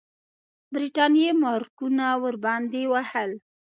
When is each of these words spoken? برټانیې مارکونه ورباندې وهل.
برټانیې 0.73 1.29
مارکونه 1.43 2.05
ورباندې 2.23 2.83
وهل. 2.91 3.31